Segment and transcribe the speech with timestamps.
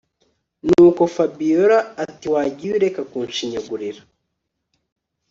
[0.67, 4.01] nuko Fabiora atiwagiye ureka kunshinyagurira